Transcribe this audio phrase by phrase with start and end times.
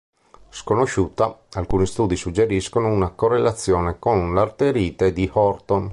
[0.49, 5.89] Sconosciuta, alcuni studi suggeriscono una correlazione con l'arterite di Horton.